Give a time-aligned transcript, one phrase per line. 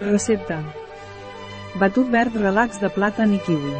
[0.00, 0.58] Recepta.
[1.78, 3.74] Batut verd relax de plàtan i kiwi.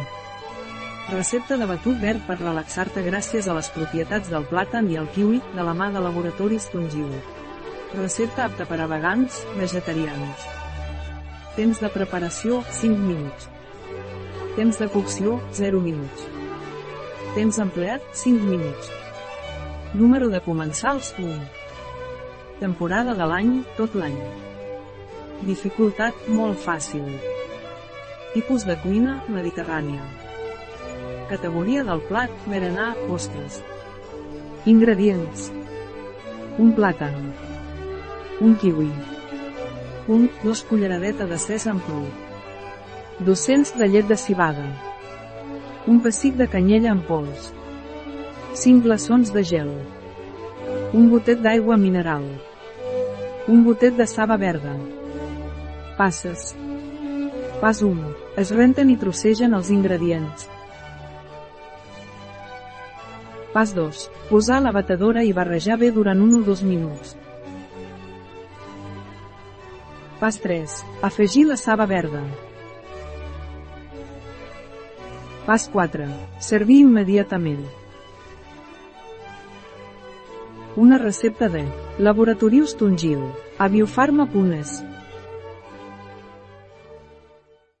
[1.11, 5.41] Recepta de batut verd per relaxar-te gràcies a les propietats del plàtan i el kiwi,
[5.57, 7.09] de la mà de Laboratoris Tungiu.
[7.97, 10.47] Recepta apta per a vegans, vegetarians.
[11.59, 13.49] Temps de preparació, 5 minuts.
[14.55, 16.25] Temps de cocció, 0 minuts.
[17.35, 18.91] Temps empleat, 5 minuts.
[19.93, 21.39] Número de comensals, 1.
[22.63, 24.54] Temporada de l'any, tot l'any.
[25.43, 27.03] Dificultat, molt fàcil.
[28.33, 30.03] Tipus de cuina, mediterrània.
[31.27, 33.59] Categoria del plat, berenar, postres.
[34.65, 35.49] Ingredients.
[36.57, 37.19] Un plàtan.
[38.41, 38.87] Un kiwi.
[40.07, 42.05] Un, dos culleradeta de sèsam cru.
[43.19, 44.65] 200 de llet de cibada.
[45.87, 47.51] Un pessic de canyella en pols.
[48.55, 49.71] 5 glaçons de gel.
[50.95, 52.23] Un gotet d'aigua mineral.
[53.51, 54.77] Un gotet de saba verda.
[55.97, 56.53] Passes.
[57.61, 58.09] Pas 1.
[58.35, 60.49] Es renten i trossegen els ingredients.
[63.53, 64.01] Pas 2.
[64.27, 67.13] Posar la batedora i barrejar bé durant 1 o 2 minuts.
[70.19, 70.73] Pas 3.
[71.01, 72.25] Afegir la saba verda.
[75.45, 76.09] Pas 4.
[76.43, 77.63] Servir immediatament.
[80.75, 81.63] Una recepta de
[81.99, 83.23] Laboratorius Tungil,
[83.57, 84.83] a biofarma.es.